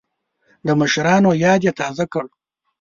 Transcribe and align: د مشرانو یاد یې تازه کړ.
د 0.65 0.67
مشرانو 0.79 1.31
یاد 1.45 1.61
یې 1.67 1.71
تازه 1.79 2.05
کړ. 2.13 2.25